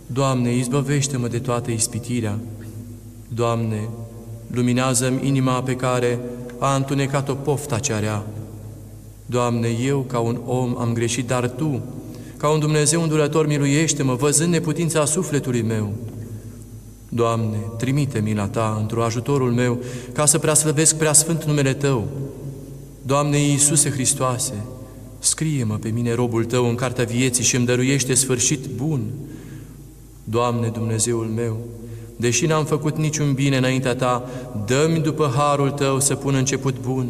Doamne, 0.05 0.55
izbăvește-mă 0.55 1.27
de 1.27 1.39
toată 1.39 1.71
ispitirea. 1.71 2.39
Doamne, 3.27 3.89
luminează-mi 4.47 5.27
inima 5.27 5.63
pe 5.63 5.75
care 5.75 6.19
a 6.59 6.75
întunecat-o 6.75 7.33
pofta 7.33 7.79
cea 7.79 7.99
rea. 7.99 8.25
Doamne, 9.25 9.67
eu 9.85 9.99
ca 9.99 10.19
un 10.19 10.39
om 10.45 10.77
am 10.77 10.93
greșit, 10.93 11.27
dar 11.27 11.49
Tu, 11.49 11.81
ca 12.37 12.49
un 12.49 12.59
Dumnezeu 12.59 13.01
îndurător, 13.01 13.47
miluiește-mă, 13.47 14.13
văzând 14.13 14.51
neputința 14.51 15.05
sufletului 15.05 15.61
meu. 15.61 15.93
Doamne, 17.09 17.57
trimite 17.77 18.19
mila 18.19 18.47
Ta 18.47 18.77
într-o 18.79 19.03
ajutorul 19.03 19.51
meu, 19.51 19.79
ca 20.13 20.25
să 20.25 20.37
preaslăvesc 20.37 20.95
preasfânt 20.97 21.43
numele 21.43 21.73
Tău. 21.73 22.07
Doamne 23.01 23.37
Iisuse 23.37 23.89
Hristoase, 23.89 24.53
scrie-mă 25.19 25.75
pe 25.75 25.89
mine 25.89 26.13
robul 26.13 26.45
Tău 26.45 26.69
în 26.69 26.75
cartea 26.75 27.03
vieții 27.03 27.43
și 27.43 27.55
îmi 27.55 27.65
dăruiește 27.65 28.13
sfârșit 28.13 28.65
bun. 28.75 29.01
Doamne 30.27 30.67
Dumnezeul 30.67 31.25
meu, 31.35 31.57
deși 32.15 32.45
n-am 32.45 32.65
făcut 32.65 32.97
niciun 32.97 33.33
bine 33.33 33.57
înaintea 33.57 33.95
Ta, 33.95 34.29
dă-mi 34.65 34.99
după 34.99 35.33
harul 35.35 35.71
Tău 35.71 35.99
să 35.99 36.15
pun 36.15 36.35
început 36.35 36.75
bun. 36.81 37.07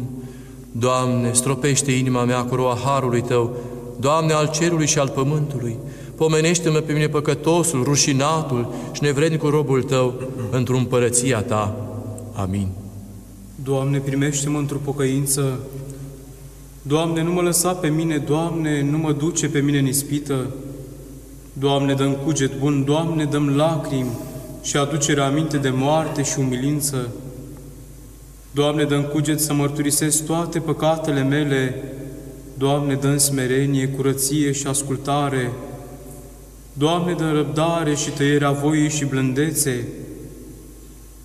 Doamne, 0.72 1.32
stropește 1.32 1.92
inima 1.92 2.24
mea 2.24 2.44
cu 2.44 2.54
roa 2.54 2.78
harului 2.84 3.22
Tău, 3.22 3.56
Doamne 4.00 4.32
al 4.32 4.50
cerului 4.50 4.86
și 4.86 4.98
al 4.98 5.08
pământului, 5.08 5.76
pomenește-mă 6.14 6.78
pe 6.78 6.92
mine 6.92 7.08
păcătosul, 7.08 7.82
rușinatul 7.82 8.72
și 8.92 9.02
nevrednicul 9.02 9.50
robul 9.50 9.82
Tău 9.82 10.14
într-o 10.50 10.76
împărăția 10.76 11.42
Ta. 11.42 11.76
Amin. 12.32 12.68
Doamne, 13.64 13.98
primește-mă 13.98 14.58
într-o 14.58 14.78
pocăință. 14.84 15.58
Doamne, 16.82 17.22
nu 17.22 17.32
mă 17.32 17.40
lăsa 17.40 17.72
pe 17.72 17.88
mine, 17.88 18.16
Doamne, 18.18 18.82
nu 18.90 18.98
mă 18.98 19.12
duce 19.12 19.48
pe 19.48 19.60
mine 19.60 19.78
în 19.78 19.86
ispită. 19.86 20.46
Doamne, 21.58 21.94
dăm 21.94 22.12
cuget 22.12 22.58
bun, 22.58 22.84
Doamne, 22.84 23.24
dăm 23.24 23.56
lacrimi 23.56 24.10
și 24.62 24.76
aducere 24.76 25.20
aminte 25.20 25.56
de 25.56 25.68
moarte 25.68 26.22
și 26.22 26.38
umilință. 26.38 27.08
Doamne, 28.50 28.84
dăm 28.84 29.02
cuget 29.02 29.40
să 29.40 29.52
mărturisesc 29.52 30.24
toate 30.26 30.58
păcatele 30.58 31.22
mele. 31.22 31.74
Doamne, 32.58 32.94
dăm 32.94 33.16
smerenie, 33.16 33.88
curăție 33.88 34.52
și 34.52 34.66
ascultare. 34.66 35.52
Doamne, 36.72 37.12
dă 37.12 37.30
răbdare 37.30 37.94
și 37.94 38.10
tăierea 38.10 38.50
voii 38.50 38.90
și 38.90 39.04
blândețe. 39.04 39.88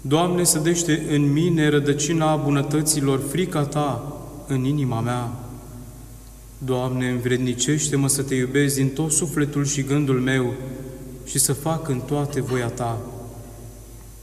Doamne, 0.02 0.44
sădește 0.44 1.06
în 1.10 1.32
mine 1.32 1.70
rădăcina 1.70 2.36
bunătăților, 2.36 3.20
frica 3.30 3.64
Ta 3.64 4.18
în 4.48 4.64
inima 4.64 5.00
mea. 5.00 5.41
Doamne, 6.66 7.10
învrednicește-mă 7.10 8.08
să 8.08 8.24
Te 8.24 8.36
iubesc 8.36 8.76
din 8.76 8.90
tot 8.90 9.12
sufletul 9.12 9.66
și 9.66 9.84
gândul 9.84 10.20
meu 10.20 10.54
și 11.26 11.40
să 11.40 11.54
fac 11.54 11.90
în 11.90 12.00
toate 12.00 12.42
voia 12.42 12.68
Ta. 12.68 13.02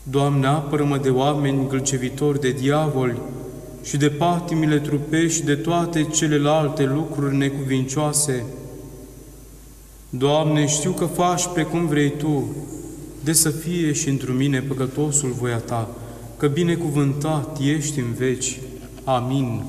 Doamne, 0.02 0.46
apără-mă 0.46 0.98
de 0.98 1.10
oameni 1.10 1.68
gâlcevitori, 1.68 2.40
de 2.40 2.50
diavoli 2.50 3.20
și 3.82 3.96
de 3.96 4.08
patimile 4.08 4.78
trupești 4.78 5.38
și 5.38 5.44
de 5.44 5.54
toate 5.54 6.02
celelalte 6.02 6.84
lucruri 6.84 7.36
necuvincioase, 7.36 8.44
Doamne, 10.10 10.66
știu 10.66 10.90
că 10.90 11.04
faci 11.04 11.46
precum 11.52 11.86
vrei 11.86 12.10
Tu, 12.10 12.56
de 13.24 13.32
să 13.32 13.50
fie 13.50 13.92
și 13.92 14.08
într 14.08 14.30
mine 14.30 14.60
păcătosul 14.60 15.30
voia 15.30 15.56
Ta, 15.56 15.88
că 16.36 16.46
binecuvântat 16.46 17.58
ești 17.60 17.98
în 17.98 18.12
veci. 18.12 18.60
Amin. 19.04 19.62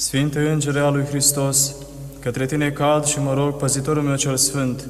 Sfinte 0.00 0.50
Îngere 0.50 0.78
al 0.78 0.92
lui 0.92 1.04
Hristos, 1.04 1.74
către 2.20 2.46
Tine 2.46 2.70
cad 2.70 3.04
și 3.04 3.20
mă 3.20 3.34
rog, 3.34 3.56
păzitorul 3.56 4.02
meu 4.02 4.16
cel 4.16 4.36
Sfânt, 4.36 4.88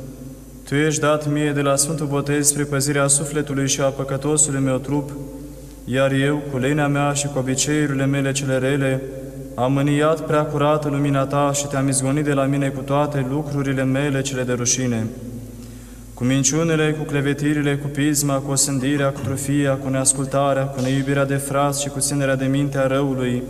Tu 0.68 0.74
ești 0.74 1.00
dat 1.00 1.32
mie 1.32 1.52
de 1.52 1.60
la 1.60 1.76
Sfântul 1.76 2.06
Botez 2.06 2.46
spre 2.46 2.64
păzirea 2.64 3.06
sufletului 3.06 3.68
și 3.68 3.80
a 3.80 3.84
păcătosului 3.84 4.60
meu 4.60 4.76
trup, 4.76 5.10
iar 5.84 6.12
eu, 6.12 6.42
cu 6.50 6.58
lenea 6.58 6.88
mea 6.88 7.12
și 7.12 7.26
cu 7.26 7.38
obiceiurile 7.38 8.06
mele 8.06 8.32
cele 8.32 8.58
rele, 8.58 9.02
am 9.54 9.72
mâniat 9.72 10.20
prea 10.20 10.42
curată 10.42 10.88
lumina 10.88 11.26
Ta 11.26 11.50
și 11.52 11.66
Te-am 11.66 11.88
izgonit 11.88 12.24
de 12.24 12.32
la 12.32 12.44
mine 12.44 12.68
cu 12.68 12.80
toate 12.80 13.26
lucrurile 13.30 13.84
mele 13.84 14.20
cele 14.20 14.42
de 14.42 14.52
rușine. 14.52 15.06
Cu 16.14 16.24
minciunile, 16.24 16.92
cu 16.92 17.04
clevetirile, 17.04 17.76
cu 17.76 17.86
pisma, 17.86 18.34
cu 18.34 18.50
osândirea, 18.50 19.08
cu 19.08 19.20
trufia, 19.24 19.74
cu 19.74 19.88
neascultarea, 19.88 20.64
cu 20.64 20.80
neiubirea 20.80 21.24
de 21.24 21.36
frați 21.36 21.82
și 21.82 21.88
cu 21.88 21.98
ținerea 21.98 22.36
de 22.36 22.44
minte 22.44 22.78
a 22.78 22.86
răului, 22.86 23.42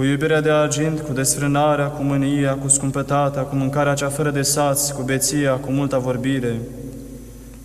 cu 0.00 0.06
iubirea 0.06 0.40
de 0.40 0.50
argint, 0.50 1.00
cu 1.00 1.12
desfrânarea, 1.12 1.86
cu 1.86 2.02
mânia, 2.02 2.54
cu 2.54 2.68
scumpătatea, 2.68 3.42
cu 3.42 3.54
mâncarea 3.54 3.94
cea 3.94 4.08
fără 4.08 4.30
de 4.30 4.42
sați, 4.42 4.94
cu 4.94 5.02
beția, 5.02 5.52
cu 5.52 5.70
multa 5.70 5.98
vorbire, 5.98 6.60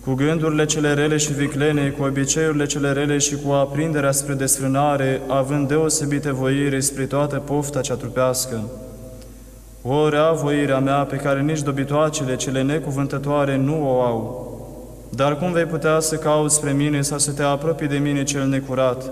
cu 0.04 0.14
gândurile 0.14 0.64
cele 0.64 0.94
rele 0.94 1.16
și 1.16 1.32
viclene, 1.32 1.88
cu 1.88 2.04
obiceiurile 2.04 2.66
cele 2.66 2.92
rele 2.92 3.18
și 3.18 3.36
cu 3.44 3.52
aprinderea 3.52 4.10
spre 4.10 4.34
desfrânare, 4.34 5.20
având 5.28 5.68
deosebite 5.68 6.32
voire 6.32 6.80
spre 6.80 7.04
toată 7.04 7.36
pofta 7.36 7.80
cea 7.80 7.94
trupească. 7.94 8.60
O 9.82 10.08
rea 10.08 10.32
voirea 10.32 10.78
mea 10.78 11.02
pe 11.04 11.16
care 11.16 11.40
nici 11.40 11.62
dobitoacele 11.62 12.36
cele 12.36 12.62
necuvântătoare 12.62 13.56
nu 13.56 13.88
o 13.88 14.00
au. 14.00 14.54
Dar 15.10 15.38
cum 15.38 15.52
vei 15.52 15.64
putea 15.64 16.00
să 16.00 16.16
cauți 16.16 16.54
spre 16.54 16.72
mine 16.72 17.00
sau 17.00 17.18
să 17.18 17.32
te 17.32 17.42
apropii 17.42 17.88
de 17.88 17.96
mine 17.96 18.22
cel 18.22 18.46
necurat? 18.46 19.10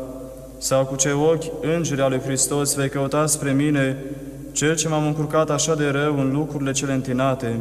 Sau 0.58 0.84
cu 0.84 0.96
ce 0.96 1.10
ochi 1.10 1.44
îngeri 1.76 2.00
ale 2.00 2.18
Hristos 2.18 2.74
vei 2.74 2.88
căuta 2.88 3.26
spre 3.26 3.52
mine, 3.52 3.96
cel 4.52 4.76
ce 4.76 4.88
m-am 4.88 5.06
încurcat 5.06 5.50
așa 5.50 5.74
de 5.74 5.88
rău 5.88 6.18
în 6.20 6.32
lucrurile 6.32 6.72
cele 6.72 6.92
întinate? 6.92 7.58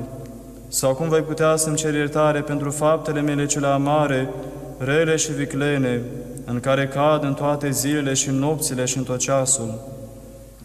Sau 0.67 0.93
cum 0.93 1.09
vei 1.09 1.21
putea 1.21 1.55
să-mi 1.55 1.75
ceri 1.75 1.97
iertare 1.97 2.41
pentru 2.41 2.69
faptele 2.69 3.21
mele 3.21 3.45
cele 3.45 3.67
amare, 3.67 4.29
rele 4.77 5.15
și 5.15 5.31
viclene, 5.31 6.01
în 6.45 6.59
care 6.59 6.87
cad 6.87 7.23
în 7.23 7.33
toate 7.33 7.69
zilele 7.69 8.13
și 8.13 8.29
nopțile 8.29 8.85
și 8.85 8.97
în 8.97 9.03
tot 9.03 9.17
ceasul? 9.17 9.79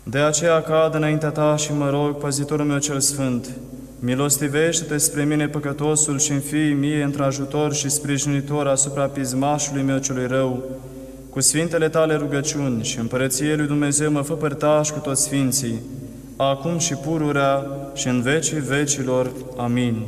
De 0.02 0.18
aceea 0.18 0.62
cad 0.62 0.94
înaintea 0.94 1.30
ta 1.30 1.56
și 1.56 1.72
mă 1.72 1.90
rog, 1.90 2.16
păzitorul 2.16 2.66
meu 2.66 2.78
cel 2.78 3.00
sfânt, 3.00 3.50
milostivește-te 4.00 4.96
spre 4.96 5.24
mine 5.24 5.48
păcătosul 5.48 6.18
și 6.18 6.32
în 6.32 6.40
fii 6.40 6.72
mie 6.72 7.02
într-ajutor 7.02 7.74
și 7.74 7.88
sprijinitor 7.88 8.66
asupra 8.66 9.04
pismașului 9.04 9.82
meu 9.82 9.98
celui 9.98 10.26
rău, 10.26 10.62
cu 11.30 11.40
sfintele 11.40 11.88
tale 11.88 12.14
rugăciuni 12.14 12.84
și 12.84 12.98
împărăție 12.98 13.54
lui 13.54 13.66
Dumnezeu 13.66 14.10
mă 14.10 14.22
fă 14.22 14.32
părtaș 14.32 14.90
cu 14.90 14.98
toți 14.98 15.22
sfinții, 15.22 15.80
acum 16.36 16.78
și 16.78 16.94
pururea 16.94 17.66
și 17.94 18.08
în 18.08 18.22
vecii 18.22 18.60
vecilor. 18.60 19.30
Amin. 19.56 20.06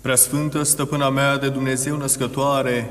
Preasfântă 0.00 0.62
stăpâna 0.62 1.10
mea 1.10 1.38
de 1.38 1.48
Dumnezeu 1.48 1.96
născătoare, 1.96 2.90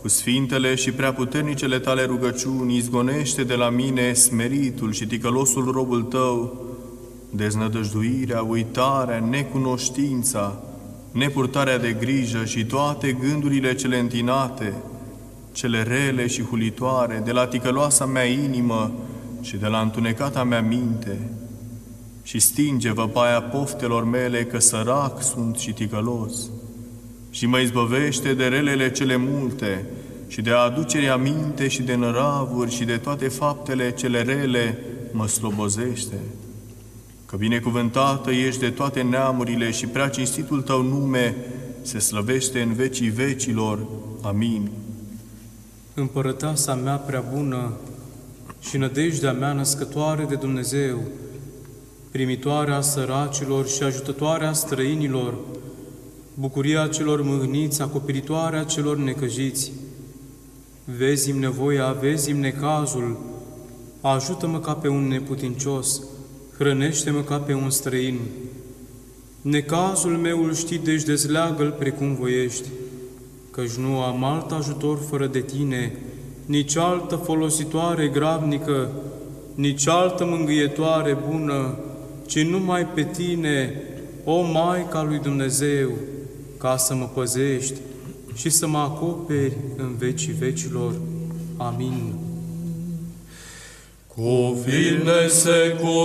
cu 0.00 0.08
sfintele 0.08 0.74
și 0.74 0.92
preaputernicele 0.92 1.78
tale 1.78 2.04
rugăciuni, 2.04 2.76
izgonește 2.76 3.42
de 3.42 3.54
la 3.54 3.70
mine 3.70 4.12
smeritul 4.12 4.92
și 4.92 5.06
ticălosul 5.06 5.70
robul 5.72 6.02
tău, 6.02 6.64
deznădăjduirea, 7.30 8.42
uitarea, 8.42 9.26
necunoștința, 9.30 10.62
nepurtarea 11.12 11.78
de 11.78 11.96
grijă 12.00 12.44
și 12.44 12.64
toate 12.64 13.16
gândurile 13.20 13.74
cele 13.74 13.98
întinate, 13.98 14.74
cele 15.52 15.82
rele 15.82 16.26
și 16.26 16.42
hulitoare, 16.42 17.22
de 17.24 17.32
la 17.32 17.46
ticăloasa 17.46 18.06
mea 18.06 18.24
inimă 18.24 18.92
și 19.40 19.56
de 19.56 19.66
la 19.66 19.80
întunecata 19.80 20.44
mea 20.44 20.60
minte, 20.60 21.30
și 22.22 22.38
stinge 22.38 22.92
văpaia 22.92 23.42
poftelor 23.42 24.04
mele 24.04 24.44
că 24.44 24.58
sărac 24.58 25.22
sunt 25.22 25.56
și 25.56 25.72
ticălos, 25.72 26.50
și 27.30 27.46
mă 27.46 27.58
izbăvește 27.58 28.34
de 28.34 28.46
relele 28.46 28.90
cele 28.90 29.16
multe, 29.16 29.84
și 30.28 30.40
de 30.40 30.50
aducerea 30.50 31.16
minte 31.16 31.68
și 31.68 31.82
de 31.82 31.94
năravuri 31.94 32.74
și 32.74 32.84
de 32.84 32.96
toate 32.96 33.28
faptele 33.28 33.92
cele 33.92 34.22
rele 34.22 34.78
mă 35.12 35.26
slobozește. 35.26 36.16
Că 37.26 37.36
binecuvântată 37.36 38.30
ești 38.30 38.60
de 38.60 38.70
toate 38.70 39.02
neamurile 39.02 39.70
și 39.70 39.86
prea 39.86 40.08
cinstitul 40.08 40.62
tău 40.62 40.82
nume 40.82 41.34
se 41.82 41.98
slăvește 41.98 42.60
în 42.60 42.72
vecii 42.72 43.08
vecilor. 43.08 43.78
Amin. 44.22 44.70
Împărăteasa 45.94 46.74
mea 46.74 46.96
prea 46.96 47.24
bună 47.34 47.72
și 48.60 48.76
nădejdea 48.76 49.32
mea 49.32 49.52
născătoare 49.52 50.24
de 50.24 50.34
Dumnezeu, 50.34 50.98
primitoarea 52.10 52.80
săracilor 52.80 53.68
și 53.68 53.82
ajutătoarea 53.82 54.52
străinilor, 54.52 55.34
bucuria 56.34 56.86
celor 56.86 57.22
mâhniți, 57.22 57.82
acoperitoarea 57.82 58.64
celor 58.64 58.96
necăjiți. 58.96 59.72
Vezi-mi 60.96 61.38
nevoia, 61.38 61.92
vezi-mi 61.92 62.40
necazul, 62.40 63.18
ajută-mă 64.00 64.60
ca 64.60 64.74
pe 64.74 64.88
un 64.88 65.08
neputincios, 65.08 66.02
hrănește-mă 66.58 67.20
ca 67.20 67.38
pe 67.38 67.54
un 67.54 67.70
străin. 67.70 68.18
Necazul 69.42 70.16
meu 70.16 70.44
îl 70.44 70.54
știi, 70.54 70.78
deci 70.78 71.02
dezleagă-l 71.02 71.70
precum 71.70 72.14
voiești, 72.14 72.68
căci 73.60 73.72
nu 73.72 74.00
am 74.00 74.24
alt 74.24 74.50
ajutor 74.50 74.98
fără 75.08 75.26
de 75.26 75.40
tine, 75.40 75.92
nici 76.46 76.76
altă 76.76 77.16
folositoare 77.16 78.08
gravnică, 78.08 78.90
nici 79.54 79.88
altă 79.88 80.24
mângâietoare 80.24 81.16
bună, 81.30 81.78
ci 82.26 82.42
numai 82.42 82.86
pe 82.86 83.02
tine, 83.02 83.82
o 84.24 84.40
Maica 84.42 85.02
lui 85.02 85.18
Dumnezeu, 85.18 85.90
ca 86.56 86.76
să 86.76 86.94
mă 86.94 87.08
păzești 87.14 87.74
și 88.34 88.50
să 88.50 88.66
mă 88.66 88.78
acoperi 88.78 89.56
în 89.76 89.94
vecii 89.98 90.32
vecilor. 90.32 90.92
Amin. 91.56 92.29
Cuvine-se 94.22 95.76
cu 95.80 95.96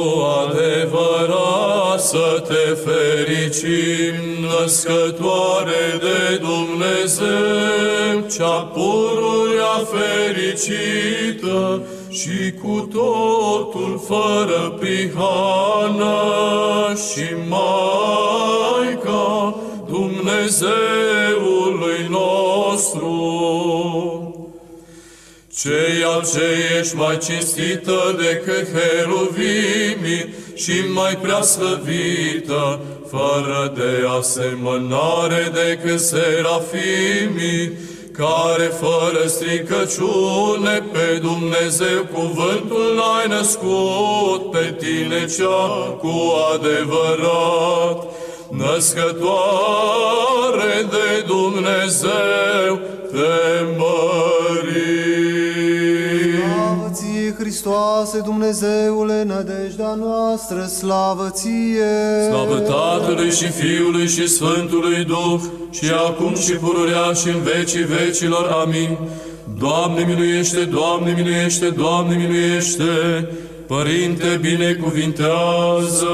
adevărat 0.43 1.99
să 1.99 2.43
te 2.47 2.65
fericim, 2.85 4.15
născătoare 4.41 5.85
de 5.99 6.41
Dumnezeu, 6.41 8.15
cea 8.37 8.59
pururea 8.73 9.75
fericită 9.93 11.59
și 12.09 12.53
cu 12.63 12.75
totul 12.91 13.93
fără 14.07 14.61
prihană. 14.79 16.17
Și 16.93 17.27
Maica 17.49 19.55
Dumnezeului 19.87 21.99
nostru 22.09 23.13
ceea 25.65 26.17
ce 26.33 26.45
ești 26.79 26.95
mai 26.95 27.17
cinstită 27.17 28.15
decât 28.17 28.67
heruvimii 28.77 30.33
și 30.55 30.73
mai 30.93 31.17
prea 31.21 31.41
slăvită, 31.41 32.79
fără 33.09 33.73
de 33.75 34.07
asemănare 34.19 35.51
decât 35.53 35.99
serafimii, 35.99 37.71
care 38.11 38.71
fără 38.79 39.27
stricăciune 39.27 40.83
pe 40.91 41.19
Dumnezeu 41.21 42.05
cuvântul 42.13 43.01
ai 43.19 43.27
născut 43.27 44.51
pe 44.51 44.75
tine 44.79 45.25
cea 45.37 45.95
cu 45.97 46.33
adevărat, 46.53 48.03
născătoare 48.49 50.87
de 50.89 51.23
Dumnezeu, 51.27 52.79
te 53.11 53.55
Slavă 53.75 54.75
ție, 54.75 54.84
Hristoase, 57.65 58.19
Dumnezeule, 58.19 59.23
nădejdea 59.23 59.95
noastră, 59.95 60.65
slavă 60.65 61.29
ție! 61.29 62.29
Slavă 62.29 62.59
Tatălui 62.59 63.31
și 63.31 63.45
Fiului 63.45 64.07
și 64.07 64.27
Sfântului 64.27 65.03
Duh, 65.03 65.41
și 65.69 65.91
acum 66.07 66.35
și 66.35 66.51
pururea 66.51 67.13
și 67.13 67.27
în 67.27 67.41
vecii 67.41 67.83
vecilor. 67.83 68.45
Amin. 68.63 68.97
Doamne 69.59 70.03
miluiește, 70.07 70.63
Doamne 70.63 71.13
miluiește, 71.15 71.69
Doamne 71.69 72.15
miluiește, 72.15 72.83
Părinte 73.67 74.39
binecuvintează! 74.41 76.13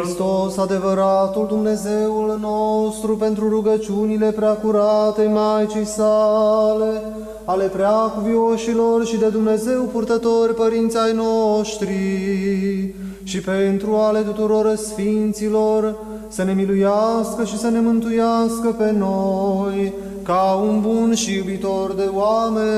Hristos, 0.00 0.56
adevăratul 0.56 1.46
Dumnezeul 1.48 2.38
nostru, 2.40 3.16
pentru 3.16 3.48
rugăciunile 3.48 4.30
preacurate 4.30 5.30
Maicii 5.34 5.86
sale, 5.86 7.02
ale 7.50 7.64
preacuvioșilor 7.64 9.06
și 9.06 9.16
de 9.16 9.28
Dumnezeu 9.28 9.82
purtători 9.82 10.54
părinți 10.54 10.96
ai 10.96 11.12
noștri, 11.12 11.94
și 13.22 13.40
pentru 13.40 13.94
ale 13.94 14.20
tuturor 14.20 14.74
sfinților, 14.76 15.96
să 16.28 16.44
ne 16.44 16.52
miluiască 16.52 17.44
și 17.44 17.58
să 17.58 17.68
ne 17.68 17.80
mântuiască 17.80 18.74
pe 18.78 18.92
noi, 18.98 19.92
ca 20.22 20.62
un 20.64 20.80
bun 20.80 21.14
și 21.14 21.34
iubitor 21.34 21.94
de 21.94 22.08
oameni. 22.12 22.68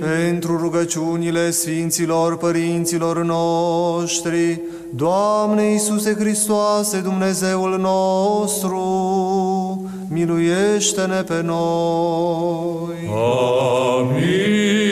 Pentru 0.00 0.56
rugăciunile 0.56 1.50
Sfinților 1.50 2.36
Părinților 2.36 3.24
noștri, 3.24 4.60
Doamne 4.94 5.62
Iisuse 5.62 6.14
Hristoase, 6.18 7.00
Dumnezeul 7.00 7.78
nostru, 7.80 8.78
miluiește-ne 10.08 11.22
pe 11.22 11.42
noi. 11.42 13.08
Amin. 13.98 14.87